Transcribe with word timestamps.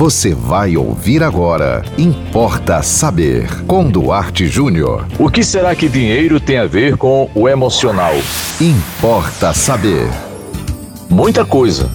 Você 0.00 0.34
vai 0.34 0.78
ouvir 0.78 1.22
agora. 1.22 1.84
Importa 1.98 2.82
saber. 2.82 3.66
Com 3.66 3.86
Duarte 3.86 4.46
Júnior. 4.46 5.06
O 5.18 5.28
que 5.28 5.44
será 5.44 5.76
que 5.76 5.90
dinheiro 5.90 6.40
tem 6.40 6.56
a 6.56 6.64
ver 6.64 6.96
com 6.96 7.30
o 7.34 7.46
emocional? 7.46 8.14
Importa 8.58 9.52
saber. 9.52 10.08
Muita 11.10 11.44
coisa. 11.44 11.90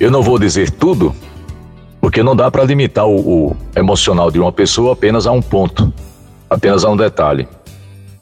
Eu 0.00 0.10
não 0.10 0.22
vou 0.22 0.38
dizer 0.38 0.70
tudo, 0.70 1.14
porque 2.00 2.22
não 2.22 2.34
dá 2.34 2.50
para 2.50 2.64
limitar 2.64 3.06
o, 3.06 3.50
o 3.50 3.56
emocional 3.76 4.30
de 4.30 4.40
uma 4.40 4.50
pessoa 4.50 4.94
apenas 4.94 5.26
a 5.26 5.30
um 5.30 5.42
ponto, 5.42 5.92
apenas 6.48 6.82
a 6.82 6.88
um 6.88 6.96
detalhe. 6.96 7.46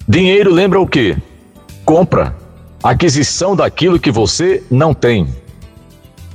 Dinheiro 0.09 0.53
lembra 0.53 0.81
o 0.81 0.87
quê? 0.87 1.17
Compra, 1.85 2.35
aquisição 2.83 3.55
daquilo 3.55 4.01
que 4.01 4.11
você 4.11 4.65
não 4.69 4.93
tem. 4.93 5.29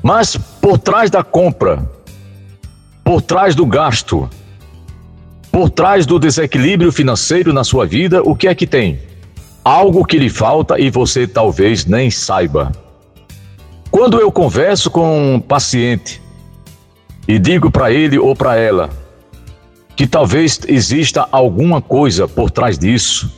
Mas 0.01 0.37
por 0.37 0.79
trás 0.79 1.11
da 1.11 1.21
compra, 1.21 1.96
por 3.07 3.21
trás 3.21 3.55
do 3.55 3.65
gasto, 3.65 4.29
por 5.49 5.69
trás 5.69 6.05
do 6.05 6.19
desequilíbrio 6.19 6.91
financeiro 6.91 7.53
na 7.53 7.63
sua 7.63 7.85
vida, 7.85 8.21
o 8.21 8.35
que 8.35 8.49
é 8.49 8.53
que 8.53 8.67
tem? 8.67 8.99
Algo 9.63 10.03
que 10.03 10.19
lhe 10.19 10.29
falta 10.29 10.77
e 10.77 10.89
você 10.89 11.25
talvez 11.25 11.85
nem 11.85 12.11
saiba. 12.11 12.69
Quando 13.89 14.19
eu 14.19 14.29
converso 14.29 14.91
com 14.91 15.35
um 15.35 15.39
paciente 15.39 16.21
e 17.25 17.39
digo 17.39 17.71
para 17.71 17.93
ele 17.93 18.19
ou 18.19 18.35
para 18.35 18.57
ela 18.57 18.89
que 19.95 20.05
talvez 20.05 20.59
exista 20.67 21.29
alguma 21.31 21.81
coisa 21.81 22.27
por 22.27 22.51
trás 22.51 22.77
disso, 22.77 23.31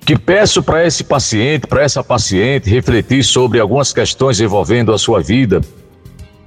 que 0.00 0.18
peço 0.18 0.62
para 0.62 0.82
esse 0.82 1.04
paciente, 1.04 1.66
para 1.66 1.82
essa 1.82 2.02
paciente 2.02 2.70
refletir 2.70 3.22
sobre 3.22 3.60
algumas 3.60 3.92
questões 3.92 4.40
envolvendo 4.40 4.94
a 4.94 4.98
sua 4.98 5.20
vida, 5.20 5.60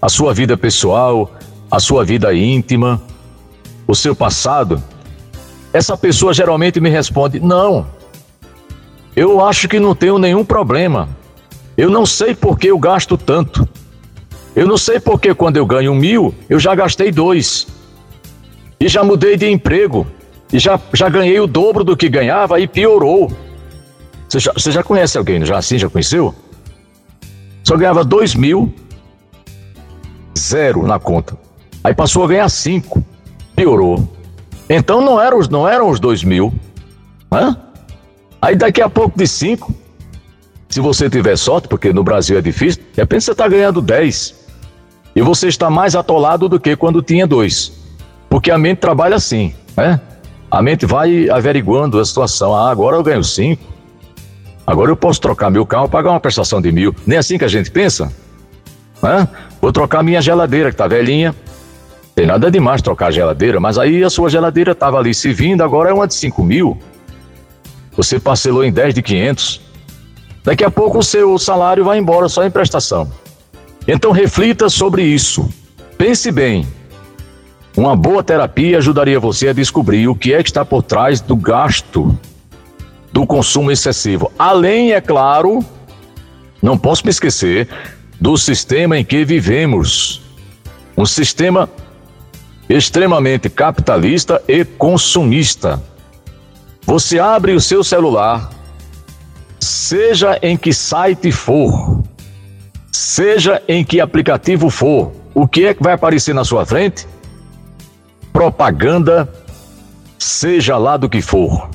a 0.01 0.09
sua 0.09 0.33
vida 0.33 0.57
pessoal, 0.57 1.31
a 1.69 1.79
sua 1.79 2.03
vida 2.03 2.33
íntima, 2.33 3.01
o 3.87 3.95
seu 3.95 4.15
passado, 4.15 4.81
essa 5.71 5.97
pessoa 5.97 6.33
geralmente 6.33 6.79
me 6.79 6.89
responde: 6.89 7.39
Não, 7.39 7.87
eu 9.15 9.43
acho 9.43 9.67
que 9.67 9.79
não 9.79 9.95
tenho 9.95 10.17
nenhum 10.17 10.43
problema. 10.43 11.09
Eu 11.77 11.89
não 11.89 12.05
sei 12.05 12.35
por 12.35 12.57
que 12.57 12.67
eu 12.67 12.77
gasto 12.77 13.17
tanto. 13.17 13.67
Eu 14.55 14.67
não 14.67 14.77
sei 14.77 14.99
por 14.99 15.19
que 15.19 15.33
quando 15.33 15.57
eu 15.57 15.65
ganho 15.65 15.93
mil, 15.95 16.33
eu 16.49 16.59
já 16.59 16.75
gastei 16.75 17.11
dois. 17.11 17.67
E 18.79 18.87
já 18.87 19.03
mudei 19.03 19.37
de 19.37 19.49
emprego. 19.49 20.05
E 20.51 20.59
já, 20.59 20.79
já 20.93 21.07
ganhei 21.07 21.39
o 21.39 21.47
dobro 21.47 21.83
do 21.83 21.95
que 21.95 22.09
ganhava 22.09 22.59
e 22.59 22.67
piorou. 22.67 23.31
Você 24.27 24.39
já, 24.39 24.53
você 24.53 24.71
já 24.71 24.83
conhece 24.83 25.17
alguém 25.17 25.45
já 25.45 25.57
assim? 25.57 25.77
Já 25.77 25.89
conheceu? 25.89 26.35
Só 27.63 27.77
ganhava 27.77 28.03
dois 28.03 28.35
mil, 28.35 28.73
zero 30.37 30.85
na 30.85 30.99
conta. 30.99 31.37
Aí 31.83 31.93
passou 31.93 32.23
a 32.23 32.27
ganhar 32.27 32.49
cinco, 32.49 33.03
piorou. 33.55 34.07
Então 34.69 35.01
não 35.01 35.19
eram, 35.19 35.39
não 35.49 35.67
eram 35.67 35.89
os 35.89 35.99
dois 35.99 36.23
mil. 36.23 36.53
Hã? 37.31 37.57
Aí 38.41 38.55
daqui 38.55 38.81
a 38.81 38.89
pouco 38.89 39.17
de 39.17 39.27
cinco, 39.27 39.73
se 40.67 40.79
você 40.79 41.09
tiver 41.09 41.37
sorte, 41.37 41.67
porque 41.67 41.91
no 41.91 42.03
Brasil 42.03 42.37
é 42.37 42.41
difícil, 42.41 42.81
de 42.93 43.01
repente 43.01 43.23
você 43.23 43.31
está 43.31 43.47
ganhando 43.47 43.81
dez. 43.81 44.35
E 45.15 45.21
você 45.21 45.47
está 45.47 45.69
mais 45.69 45.95
atolado 45.95 46.47
do 46.47 46.59
que 46.59 46.75
quando 46.75 47.01
tinha 47.01 47.25
dois. 47.25 47.73
Porque 48.29 48.51
a 48.51 48.57
mente 48.57 48.77
trabalha 48.77 49.15
assim, 49.15 49.53
né? 49.75 49.99
A 50.51 50.61
mente 50.61 50.85
vai 50.85 51.29
averiguando 51.29 51.99
a 51.99 52.05
situação. 52.05 52.55
Ah, 52.55 52.71
agora 52.71 52.95
eu 52.95 53.03
ganho 53.03 53.23
cinco. 53.23 53.63
Agora 54.65 54.91
eu 54.91 54.95
posso 54.95 55.19
trocar 55.19 55.49
meu 55.49 55.65
carro, 55.65 55.89
pagar 55.89 56.11
uma 56.11 56.19
prestação 56.19 56.61
de 56.61 56.71
mil. 56.71 56.95
Nem 57.05 57.17
assim 57.17 57.37
que 57.37 57.45
a 57.45 57.47
gente 57.47 57.71
pensa. 57.71 58.13
Né? 59.01 59.27
Vou 59.59 59.71
trocar 59.71 60.03
minha 60.03 60.21
geladeira, 60.21 60.69
que 60.69 60.75
está 60.75 60.87
velhinha, 60.87 61.35
tem 62.15 62.25
nada 62.25 62.51
demais 62.51 62.81
trocar 62.81 63.07
a 63.07 63.11
geladeira, 63.11 63.59
mas 63.59 63.77
aí 63.77 64.03
a 64.03 64.09
sua 64.09 64.29
geladeira 64.29 64.73
estava 64.73 64.97
ali 64.97 65.13
se 65.13 65.31
vindo, 65.31 65.63
agora 65.63 65.89
é 65.89 65.93
uma 65.93 66.07
de 66.07 66.13
5 66.15 66.43
mil. 66.43 66.77
Você 67.95 68.19
parcelou 68.19 68.63
em 68.63 68.71
10 68.71 68.93
de 68.93 69.01
500. 69.01 69.61
Daqui 70.43 70.63
a 70.63 70.71
pouco 70.71 70.99
o 70.99 71.03
seu 71.03 71.37
salário 71.37 71.83
vai 71.83 71.97
embora 71.97 72.27
só 72.29 72.45
em 72.45 72.51
prestação. 72.51 73.09
Então 73.87 74.11
reflita 74.11 74.69
sobre 74.69 75.03
isso. 75.03 75.49
Pense 75.97 76.31
bem. 76.31 76.67
Uma 77.75 77.95
boa 77.95 78.23
terapia 78.23 78.77
ajudaria 78.77 79.19
você 79.19 79.49
a 79.49 79.53
descobrir 79.53 80.07
o 80.07 80.15
que 80.15 80.33
é 80.33 80.43
que 80.43 80.49
está 80.49 80.65
por 80.65 80.83
trás 80.83 81.21
do 81.21 81.35
gasto, 81.35 82.17
do 83.11 83.25
consumo 83.25 83.71
excessivo. 83.71 84.31
Além, 84.37 84.91
é 84.91 85.01
claro, 85.01 85.63
não 86.61 86.77
posso 86.77 87.05
me 87.05 87.09
esquecer 87.09 87.67
do 88.19 88.37
sistema 88.37 88.97
em 88.97 89.05
que 89.05 89.23
vivemos. 89.23 90.21
Um 90.97 91.05
sistema 91.05 91.69
extremamente 92.69 93.49
capitalista 93.49 94.41
e 94.47 94.63
consumista. 94.63 95.81
Você 96.85 97.17
abre 97.17 97.53
o 97.53 97.59
seu 97.59 97.83
celular, 97.83 98.51
seja 99.59 100.37
em 100.41 100.55
que 100.55 100.71
site 100.71 101.31
for, 101.31 102.03
seja 102.91 103.61
em 103.67 103.83
que 103.83 103.99
aplicativo 103.99 104.69
for, 104.69 105.11
o 105.33 105.47
que 105.47 105.65
é 105.65 105.73
que 105.73 105.81
vai 105.81 105.93
aparecer 105.93 106.33
na 106.33 106.43
sua 106.43 106.65
frente? 106.65 107.07
Propaganda, 108.31 109.27
seja 110.17 110.77
lá 110.77 110.95
do 110.95 111.09
que 111.09 111.21
for. 111.21 111.69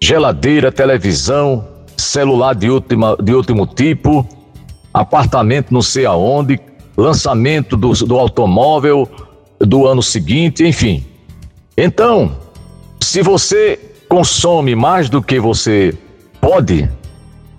Geladeira, 0.00 0.70
televisão, 0.70 1.66
celular 1.96 2.54
de, 2.54 2.68
última, 2.68 3.16
de 3.16 3.34
último 3.34 3.66
tipo, 3.66 4.26
apartamento 4.92 5.72
não 5.72 5.80
sei 5.80 6.04
aonde, 6.04 6.60
lançamento 6.96 7.76
do, 7.76 7.92
do 7.92 8.18
automóvel, 8.18 9.08
do 9.58 9.86
ano 9.86 10.02
seguinte, 10.02 10.64
enfim. 10.64 11.04
Então, 11.76 12.36
se 13.00 13.22
você 13.22 13.78
consome 14.08 14.74
mais 14.74 15.08
do 15.08 15.22
que 15.22 15.40
você 15.40 15.96
pode, 16.40 16.88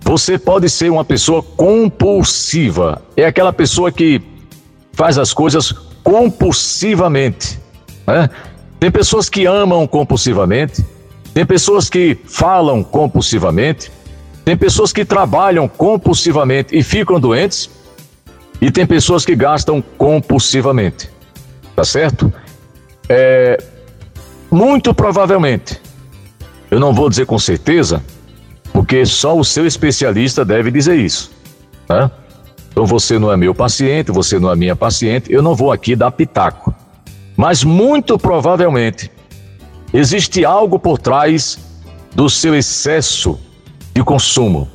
você 0.02 0.38
pode 0.38 0.70
ser 0.70 0.90
uma 0.90 1.04
pessoa 1.04 1.42
compulsiva. 1.42 3.02
É 3.16 3.26
aquela 3.26 3.52
pessoa 3.52 3.90
que 3.90 4.22
faz 4.92 5.18
as 5.18 5.32
coisas 5.32 5.72
compulsivamente. 6.02 7.58
Né? 8.06 8.30
Tem 8.78 8.90
pessoas 8.90 9.28
que 9.28 9.46
amam 9.46 9.86
compulsivamente, 9.86 10.84
tem 11.34 11.44
pessoas 11.44 11.90
que 11.90 12.16
falam 12.24 12.82
compulsivamente, 12.82 13.90
tem 14.44 14.56
pessoas 14.56 14.92
que 14.92 15.04
trabalham 15.04 15.66
compulsivamente 15.66 16.76
e 16.76 16.82
ficam 16.82 17.18
doentes, 17.18 17.68
e 18.60 18.70
tem 18.70 18.86
pessoas 18.86 19.24
que 19.24 19.34
gastam 19.34 19.82
compulsivamente 19.98 21.15
tá 21.76 21.84
certo? 21.84 22.32
É, 23.08 23.62
muito 24.50 24.94
provavelmente, 24.94 25.80
eu 26.70 26.80
não 26.80 26.92
vou 26.94 27.10
dizer 27.10 27.26
com 27.26 27.38
certeza, 27.38 28.02
porque 28.72 29.04
só 29.04 29.36
o 29.36 29.44
seu 29.44 29.66
especialista 29.66 30.44
deve 30.44 30.70
dizer 30.70 30.96
isso, 30.96 31.30
né? 31.88 32.10
Então 32.70 32.84
você 32.84 33.18
não 33.18 33.30
é 33.30 33.36
meu 33.36 33.54
paciente, 33.54 34.10
você 34.10 34.38
não 34.38 34.50
é 34.50 34.56
minha 34.56 34.74
paciente, 34.74 35.32
eu 35.32 35.42
não 35.42 35.54
vou 35.54 35.72
aqui 35.72 35.94
dar 35.94 36.10
pitaco. 36.10 36.74
Mas 37.36 37.62
muito 37.64 38.18
provavelmente 38.18 39.10
existe 39.92 40.44
algo 40.44 40.78
por 40.78 40.98
trás 40.98 41.58
do 42.14 42.28
seu 42.28 42.54
excesso 42.54 43.38
de 43.94 44.02
consumo, 44.02 44.68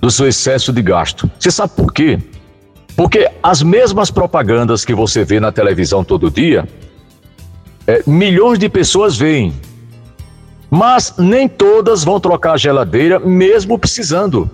do 0.00 0.10
seu 0.10 0.26
excesso 0.26 0.72
de 0.72 0.80
gasto. 0.80 1.30
Você 1.38 1.50
sabe 1.50 1.72
por 1.74 1.92
quê? 1.92 2.18
Porque 2.96 3.30
as 3.42 3.62
mesmas 3.62 4.10
propagandas 4.10 4.84
que 4.84 4.94
você 4.94 5.22
vê 5.22 5.38
na 5.38 5.52
televisão 5.52 6.02
todo 6.02 6.30
dia, 6.30 6.66
é, 7.86 8.02
milhões 8.06 8.58
de 8.58 8.68
pessoas 8.70 9.16
veem. 9.16 9.52
Mas 10.70 11.14
nem 11.18 11.46
todas 11.46 12.02
vão 12.02 12.18
trocar 12.18 12.54
a 12.54 12.56
geladeira, 12.56 13.20
mesmo 13.20 13.78
precisando. 13.78 14.50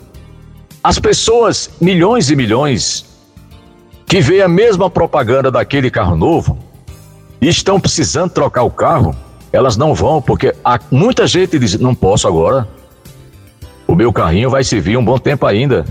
As 0.83 0.99
pessoas, 0.99 1.71
milhões 1.81 2.31
e 2.31 2.37
milhões, 2.37 3.07
que 4.05 4.21
veem 4.21 4.43
a 4.43 4.49
mesma 4.49 4.91
propaganda 4.91 5.51
daquele 5.51 5.91
carro 5.91 6.17
novo 6.17 6.59
e 7.41 7.49
estão 7.49 7.81
precisando 7.81 8.31
trocar 8.33 8.65
o 8.65 8.71
carro, 8.71 9.15
elas 9.53 9.77
não 9.77 9.95
vão, 9.95 10.21
porque 10.21 10.55
há 10.65 10.81
muita 10.91 11.27
gente 11.27 11.59
diz: 11.59 11.79
não 11.79 11.95
posso 11.95 12.27
agora. 12.27 12.69
O 13.87 13.95
meu 13.95 14.13
carrinho 14.13 14.51
vai 14.51 14.65
servir 14.65 14.97
um 14.97 15.05
bom 15.05 15.19
tempo 15.19 15.47
ainda. 15.47 15.87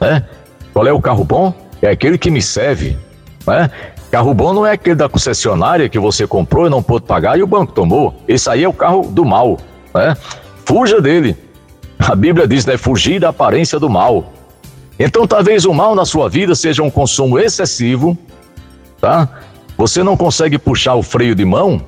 Né? 0.00 0.24
Qual 0.72 0.86
é 0.86 0.92
o 0.92 1.00
carro 1.00 1.24
bom? 1.24 1.63
É 1.84 1.90
aquele 1.90 2.16
que 2.16 2.30
me 2.30 2.40
serve. 2.40 2.96
Né? 3.46 3.70
Carro 4.10 4.32
bom 4.32 4.54
não 4.54 4.66
é 4.66 4.72
aquele 4.72 4.96
da 4.96 5.08
concessionária 5.08 5.88
que 5.88 5.98
você 5.98 6.26
comprou 6.26 6.66
e 6.66 6.70
não 6.70 6.82
pôde 6.82 7.04
pagar 7.04 7.38
e 7.38 7.42
o 7.42 7.46
banco 7.46 7.72
tomou. 7.72 8.14
Esse 8.26 8.48
aí 8.48 8.64
é 8.64 8.68
o 8.68 8.72
carro 8.72 9.02
do 9.10 9.24
mal. 9.24 9.58
Né? 9.94 10.16
Fuja 10.64 11.00
dele. 11.00 11.36
A 11.98 12.14
Bíblia 12.14 12.46
diz, 12.46 12.64
né? 12.64 12.76
Fugir 12.76 13.20
da 13.20 13.28
aparência 13.28 13.78
do 13.78 13.88
mal. 13.88 14.32
Então, 14.98 15.26
talvez 15.26 15.64
o 15.64 15.74
mal 15.74 15.94
na 15.94 16.04
sua 16.04 16.28
vida 16.28 16.54
seja 16.54 16.82
um 16.82 16.90
consumo 16.90 17.38
excessivo, 17.38 18.16
tá? 19.00 19.28
Você 19.76 20.02
não 20.02 20.16
consegue 20.16 20.56
puxar 20.56 20.94
o 20.94 21.02
freio 21.02 21.34
de 21.34 21.44
mão 21.44 21.80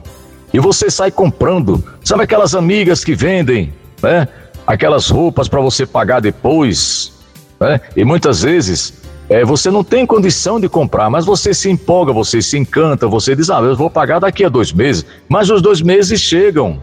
e 0.52 0.58
você 0.58 0.90
sai 0.90 1.10
comprando. 1.10 1.84
Sabe 2.02 2.24
aquelas 2.24 2.54
amigas 2.54 3.04
que 3.04 3.14
vendem, 3.14 3.72
né? 4.02 4.26
Aquelas 4.66 5.08
roupas 5.08 5.48
para 5.48 5.60
você 5.60 5.86
pagar 5.86 6.20
depois, 6.20 7.12
né? 7.60 7.80
E 7.96 8.04
muitas 8.04 8.42
vezes 8.42 9.05
é, 9.28 9.44
você 9.44 9.70
não 9.70 9.82
tem 9.82 10.06
condição 10.06 10.60
de 10.60 10.68
comprar, 10.68 11.10
mas 11.10 11.24
você 11.24 11.52
se 11.52 11.68
empolga, 11.68 12.12
você 12.12 12.40
se 12.40 12.56
encanta, 12.56 13.08
você 13.08 13.34
diz, 13.34 13.50
ah, 13.50 13.60
eu 13.60 13.74
vou 13.74 13.90
pagar 13.90 14.20
daqui 14.20 14.44
a 14.44 14.48
dois 14.48 14.72
meses. 14.72 15.04
Mas 15.28 15.50
os 15.50 15.60
dois 15.60 15.82
meses 15.82 16.20
chegam. 16.20 16.80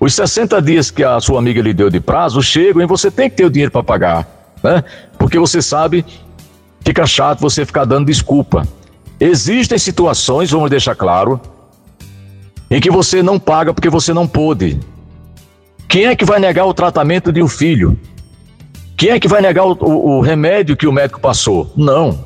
Os 0.00 0.14
60 0.14 0.60
dias 0.60 0.90
que 0.90 1.04
a 1.04 1.20
sua 1.20 1.38
amiga 1.38 1.60
lhe 1.60 1.72
deu 1.72 1.90
de 1.90 2.00
prazo 2.00 2.42
chegam 2.42 2.82
e 2.82 2.86
você 2.86 3.10
tem 3.10 3.30
que 3.30 3.36
ter 3.36 3.44
o 3.44 3.50
dinheiro 3.50 3.72
para 3.72 3.82
pagar, 3.82 4.28
né? 4.62 4.82
Porque 5.18 5.38
você 5.38 5.60
sabe, 5.60 6.04
fica 6.84 7.04
chato 7.04 7.40
você 7.40 7.64
ficar 7.64 7.84
dando 7.84 8.06
desculpa. 8.06 8.66
Existem 9.20 9.76
situações, 9.76 10.50
vamos 10.50 10.70
deixar 10.70 10.94
claro, 10.94 11.40
em 12.70 12.80
que 12.80 12.90
você 12.90 13.22
não 13.22 13.38
paga 13.38 13.74
porque 13.74 13.88
você 13.88 14.12
não 14.12 14.26
pôde. 14.26 14.78
Quem 15.88 16.06
é 16.06 16.14
que 16.14 16.24
vai 16.24 16.38
negar 16.38 16.66
o 16.66 16.74
tratamento 16.74 17.32
de 17.32 17.42
um 17.42 17.48
filho? 17.48 17.98
Quem 18.98 19.10
é 19.10 19.20
que 19.20 19.28
vai 19.28 19.40
negar 19.40 19.64
o, 19.64 19.78
o, 19.80 20.16
o 20.16 20.20
remédio 20.20 20.76
que 20.76 20.84
o 20.84 20.92
médico 20.92 21.20
passou? 21.20 21.72
Não. 21.76 22.18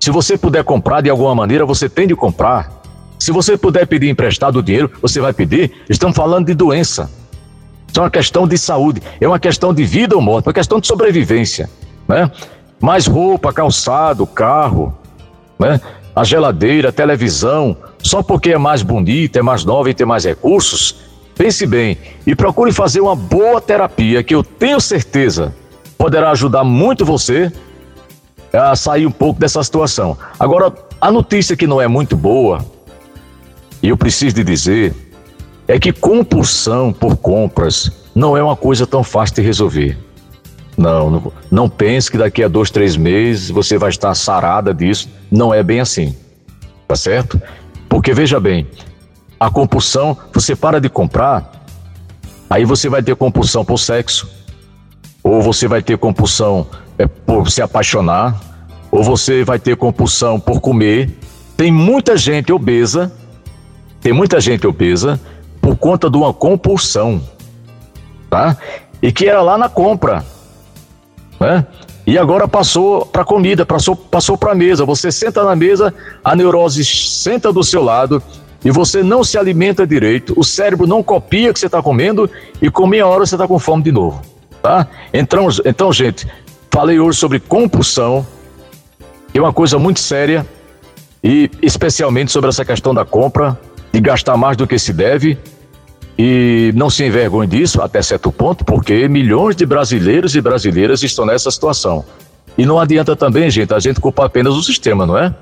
Se 0.00 0.10
você 0.10 0.36
puder 0.36 0.64
comprar 0.64 1.00
de 1.00 1.08
alguma 1.08 1.32
maneira, 1.36 1.64
você 1.64 1.88
tem 1.88 2.04
de 2.04 2.16
comprar. 2.16 2.82
Se 3.16 3.30
você 3.30 3.56
puder 3.56 3.86
pedir 3.86 4.08
emprestado 4.08 4.56
o 4.56 4.62
dinheiro, 4.62 4.90
você 5.00 5.20
vai 5.20 5.32
pedir. 5.32 5.70
Estamos 5.88 6.16
falando 6.16 6.46
de 6.46 6.54
doença. 6.54 7.08
Isso 7.86 8.00
é 8.00 8.02
uma 8.02 8.10
questão 8.10 8.48
de 8.48 8.58
saúde, 8.58 9.00
é 9.20 9.28
uma 9.28 9.38
questão 9.38 9.72
de 9.72 9.84
vida 9.84 10.16
ou 10.16 10.20
morte, 10.20 10.46
é 10.46 10.48
uma 10.48 10.54
questão 10.54 10.80
de 10.80 10.86
sobrevivência. 10.88 11.70
Né? 12.08 12.28
Mais 12.80 13.06
roupa, 13.06 13.52
calçado, 13.52 14.26
carro, 14.26 14.92
né? 15.60 15.80
a 16.14 16.24
geladeira, 16.24 16.88
a 16.88 16.92
televisão, 16.92 17.76
só 18.02 18.20
porque 18.20 18.50
é 18.50 18.58
mais 18.58 18.82
bonita, 18.82 19.38
é 19.38 19.42
mais 19.42 19.64
nova 19.64 19.88
e 19.88 19.94
tem 19.94 20.04
mais 20.04 20.24
recursos, 20.24 20.96
pense 21.36 21.64
bem 21.64 21.96
e 22.26 22.34
procure 22.34 22.72
fazer 22.72 23.00
uma 23.00 23.14
boa 23.14 23.60
terapia 23.60 24.24
que 24.24 24.34
eu 24.34 24.42
tenho 24.42 24.80
certeza 24.80 25.54
poderá 25.98 26.30
ajudar 26.30 26.64
muito 26.64 27.04
você 27.04 27.52
a 28.52 28.74
sair 28.76 29.06
um 29.06 29.10
pouco 29.10 29.38
dessa 29.38 29.62
situação. 29.62 30.16
Agora, 30.38 30.72
a 31.00 31.10
notícia 31.10 31.56
que 31.56 31.66
não 31.66 31.80
é 31.80 31.88
muito 31.88 32.16
boa, 32.16 32.64
e 33.82 33.88
eu 33.88 33.96
preciso 33.96 34.36
de 34.36 34.44
dizer, 34.44 34.94
é 35.66 35.78
que 35.78 35.92
compulsão 35.92 36.92
por 36.92 37.16
compras 37.16 37.92
não 38.14 38.36
é 38.36 38.42
uma 38.42 38.56
coisa 38.56 38.86
tão 38.86 39.02
fácil 39.02 39.36
de 39.36 39.42
resolver. 39.42 39.98
Não, 40.76 41.10
não, 41.10 41.32
não 41.50 41.68
pense 41.68 42.10
que 42.10 42.16
daqui 42.16 42.42
a 42.42 42.48
dois, 42.48 42.70
três 42.70 42.96
meses 42.96 43.50
você 43.50 43.76
vai 43.76 43.90
estar 43.90 44.14
sarada 44.14 44.72
disso. 44.72 45.08
Não 45.30 45.52
é 45.52 45.62
bem 45.62 45.80
assim. 45.80 46.16
Tá 46.86 46.96
certo? 46.96 47.40
Porque 47.88 48.14
veja 48.14 48.40
bem, 48.40 48.66
a 49.38 49.50
compulsão, 49.50 50.16
você 50.32 50.56
para 50.56 50.80
de 50.80 50.88
comprar, 50.88 51.66
aí 52.48 52.64
você 52.64 52.88
vai 52.88 53.02
ter 53.02 53.14
compulsão 53.14 53.64
por 53.64 53.78
sexo, 53.78 54.28
ou 55.28 55.42
você 55.42 55.68
vai 55.68 55.82
ter 55.82 55.98
compulsão 55.98 56.66
é, 56.96 57.06
por 57.06 57.50
se 57.50 57.60
apaixonar, 57.60 58.40
ou 58.90 59.02
você 59.02 59.44
vai 59.44 59.58
ter 59.58 59.76
compulsão 59.76 60.40
por 60.40 60.58
comer. 60.58 61.10
Tem 61.54 61.70
muita 61.70 62.16
gente 62.16 62.50
obesa, 62.50 63.12
tem 64.00 64.10
muita 64.10 64.40
gente 64.40 64.66
obesa 64.66 65.20
por 65.60 65.76
conta 65.76 66.08
de 66.08 66.16
uma 66.16 66.32
compulsão, 66.32 67.20
tá? 68.30 68.56
E 69.02 69.12
que 69.12 69.28
era 69.28 69.42
lá 69.42 69.58
na 69.58 69.68
compra, 69.68 70.24
né? 71.38 71.66
E 72.06 72.16
agora 72.16 72.48
passou 72.48 73.04
para 73.04 73.22
comida, 73.22 73.66
passou, 73.66 73.94
passou 73.94 74.38
para 74.38 74.54
mesa. 74.54 74.86
Você 74.86 75.12
senta 75.12 75.44
na 75.44 75.54
mesa, 75.54 75.92
a 76.24 76.34
neurose 76.34 76.82
senta 76.82 77.52
do 77.52 77.62
seu 77.62 77.84
lado 77.84 78.22
e 78.64 78.70
você 78.70 79.02
não 79.02 79.22
se 79.22 79.36
alimenta 79.36 79.86
direito. 79.86 80.32
O 80.38 80.42
cérebro 80.42 80.86
não 80.86 81.02
copia 81.02 81.50
o 81.50 81.52
que 81.52 81.60
você 81.60 81.66
está 81.66 81.82
comendo 81.82 82.30
e 82.62 82.70
com 82.70 82.86
meia 82.86 83.06
hora 83.06 83.26
você 83.26 83.34
está 83.34 83.46
com 83.46 83.58
fome 83.58 83.82
de 83.82 83.92
novo 83.92 84.22
tá? 84.62 84.86
Então, 85.12 85.48
então, 85.64 85.92
gente, 85.92 86.26
falei 86.70 86.98
hoje 86.98 87.18
sobre 87.18 87.40
compulsão, 87.40 88.26
que 89.32 89.38
é 89.38 89.42
uma 89.42 89.52
coisa 89.52 89.78
muito 89.78 90.00
séria, 90.00 90.46
e 91.22 91.50
especialmente 91.62 92.30
sobre 92.30 92.48
essa 92.48 92.64
questão 92.64 92.94
da 92.94 93.04
compra, 93.04 93.58
de 93.92 94.00
gastar 94.00 94.36
mais 94.36 94.56
do 94.56 94.66
que 94.66 94.78
se 94.78 94.92
deve, 94.92 95.38
e 96.18 96.72
não 96.74 96.90
se 96.90 97.04
envergonhe 97.04 97.48
disso 97.48 97.80
até 97.80 98.02
certo 98.02 98.32
ponto, 98.32 98.64
porque 98.64 99.06
milhões 99.08 99.54
de 99.54 99.64
brasileiros 99.64 100.34
e 100.34 100.40
brasileiras 100.40 101.02
estão 101.02 101.24
nessa 101.24 101.50
situação. 101.50 102.04
E 102.56 102.66
não 102.66 102.80
adianta 102.80 103.14
também, 103.14 103.48
gente, 103.48 103.72
a 103.72 103.78
gente 103.78 104.00
culpar 104.00 104.26
apenas 104.26 104.54
o 104.54 104.62
sistema, 104.62 105.06
não 105.06 105.16
é? 105.16 105.32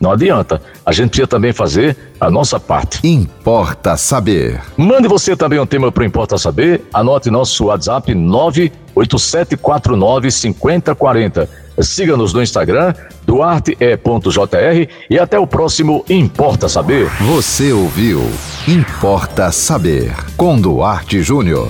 Não 0.00 0.12
adianta. 0.12 0.62
A 0.84 0.92
gente 0.92 1.10
precisa 1.10 1.26
também 1.26 1.52
fazer 1.52 1.96
a 2.20 2.30
nossa 2.30 2.60
parte. 2.60 3.00
Importa 3.06 3.96
saber. 3.96 4.60
Mande 4.76 5.08
você 5.08 5.34
também 5.36 5.58
um 5.58 5.66
tema 5.66 5.90
para 5.90 6.02
o 6.02 6.06
Importa 6.06 6.38
Saber. 6.38 6.82
Anote 6.92 7.30
nosso 7.30 7.64
WhatsApp 7.66 8.14
98749 8.14 10.30
5040. 10.30 11.64
Siga-nos 11.80 12.32
no 12.32 12.42
Instagram, 12.42 12.94
duarte.jr 13.26 14.88
e 15.10 15.18
até 15.18 15.38
o 15.38 15.46
próximo 15.46 16.04
Importa 16.08 16.68
Saber. 16.68 17.08
Você 17.20 17.72
ouviu 17.72 18.22
Importa 18.68 19.50
Saber 19.50 20.14
com 20.36 20.60
Duarte 20.60 21.22
Júnior. 21.22 21.68